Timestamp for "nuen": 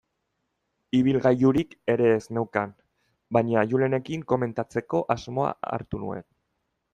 6.07-6.27